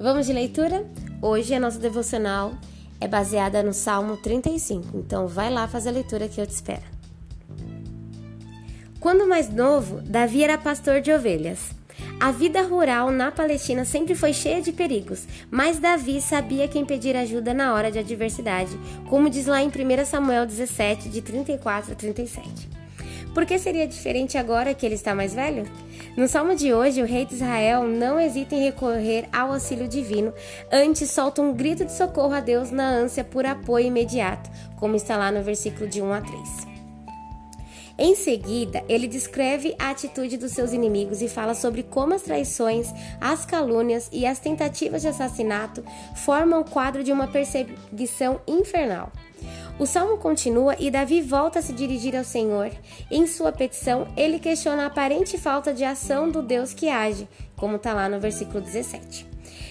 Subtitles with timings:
[0.00, 0.86] Vamos de leitura?
[1.20, 2.54] Hoje a nossa devocional
[3.00, 6.84] é baseada no Salmo 35, então vai lá fazer a leitura que eu te espero.
[9.00, 11.72] Quando mais novo, Davi era pastor de ovelhas.
[12.20, 17.16] A vida rural na Palestina sempre foi cheia de perigos, mas Davi sabia quem pedir
[17.16, 18.78] ajuda na hora de adversidade,
[19.08, 22.77] como diz lá em 1 Samuel 17, de 34 a 37.
[23.38, 25.62] Por que seria diferente agora que ele está mais velho?
[26.16, 30.34] No salmo de hoje, o rei de Israel não hesita em recorrer ao auxílio divino,
[30.72, 35.16] antes solta um grito de socorro a Deus na ânsia por apoio imediato, como está
[35.16, 36.66] lá no versículo de 1 a 3.
[37.96, 42.92] Em seguida, ele descreve a atitude dos seus inimigos e fala sobre como as traições,
[43.20, 45.84] as calúnias e as tentativas de assassinato
[46.16, 49.12] formam o quadro de uma perseguição infernal.
[49.78, 52.72] O salmo continua e Davi volta a se dirigir ao Senhor.
[53.08, 57.76] Em sua petição, ele questiona a aparente falta de ação do Deus que age, como
[57.76, 59.24] está lá no versículo 17.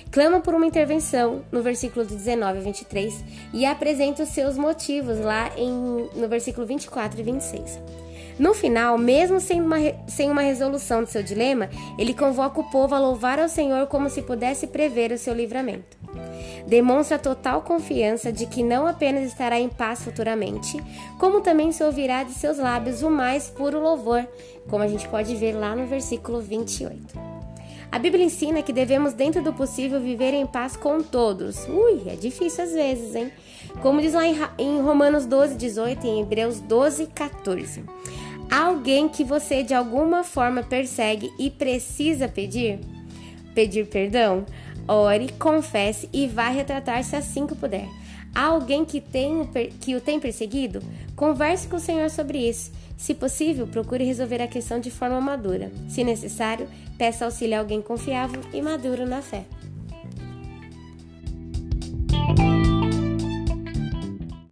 [0.09, 3.23] Clama por uma intervenção no versículo 19 a 23
[3.53, 7.79] e apresenta os seus motivos lá em, no versículo 24 e 26.
[8.39, 12.93] No final, mesmo sem uma, sem uma resolução do seu dilema, ele convoca o povo
[12.93, 15.97] a louvar ao Senhor como se pudesse prever o seu livramento.
[16.67, 20.77] Demonstra total confiança de que não apenas estará em paz futuramente,
[21.17, 24.27] como também se ouvirá de seus lábios o mais puro louvor,
[24.69, 27.37] como a gente pode ver lá no versículo 28.
[27.89, 31.65] A Bíblia ensina que devemos, dentro do possível, viver em paz com todos.
[31.69, 33.31] Ui, é difícil às vezes, hein?
[33.81, 34.23] Como diz lá
[34.57, 37.83] em Romanos 12, 18 e em Hebreus 12, 14
[38.49, 42.79] alguém que você de alguma forma persegue e precisa pedir,
[43.53, 44.45] pedir perdão,
[44.87, 47.87] ore, confesse e vá retratar-se assim que puder.
[48.33, 49.49] Alguém que, tem,
[49.81, 50.81] que o tem perseguido?
[51.15, 52.71] Converse com o Senhor sobre isso.
[52.95, 55.71] Se possível, procure resolver a questão de forma madura.
[55.89, 56.67] Se necessário,
[56.97, 59.45] peça auxílio a alguém confiável e maduro na fé.